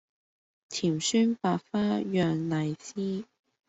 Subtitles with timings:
[0.67, 3.25] 甜酸百花釀荔枝